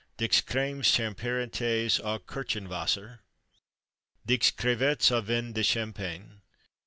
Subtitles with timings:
[0.17, 3.19] Dix Crêmes transparentes au Kirchenwasser.
[4.25, 6.41] Dix Crevettes au Vin de Champagne.